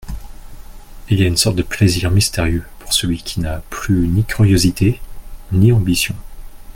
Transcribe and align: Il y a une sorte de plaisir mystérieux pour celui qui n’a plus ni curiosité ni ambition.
Il 1.11 1.19
y 1.19 1.23
a 1.23 1.27
une 1.27 1.37
sorte 1.37 1.57
de 1.57 1.61
plaisir 1.61 2.09
mystérieux 2.09 2.63
pour 2.79 2.91
celui 2.91 3.21
qui 3.21 3.39
n’a 3.39 3.61
plus 3.69 4.07
ni 4.07 4.23
curiosité 4.23 4.99
ni 5.51 5.71
ambition. 5.71 6.15